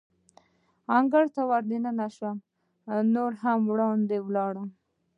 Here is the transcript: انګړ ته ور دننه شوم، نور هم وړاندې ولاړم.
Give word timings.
انګړ 0.97 1.25
ته 1.33 1.41
ور 1.49 1.63
دننه 1.69 2.07
شوم، 2.15 2.37
نور 3.13 3.31
هم 3.41 3.59
وړاندې 3.71 4.17
ولاړم. 4.27 4.69